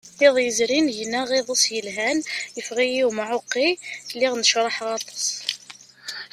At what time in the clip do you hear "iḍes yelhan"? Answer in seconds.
1.39-2.19